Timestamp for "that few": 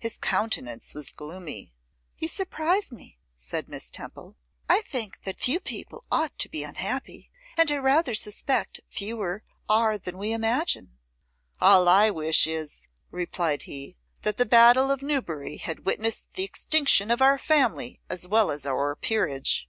5.22-5.60